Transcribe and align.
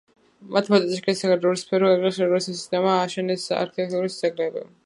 მათ 0.55 0.69
მოაწესრიგეს 0.73 1.21
აგრარული 1.27 1.61
სფერო, 1.63 1.91
გაიყვანეს 1.91 2.17
საირიგაციო 2.21 2.57
სისტემა, 2.63 2.97
ააშენეს 3.03 3.49
არქიტექტურული 3.63 4.19
ძეგლები. 4.21 4.69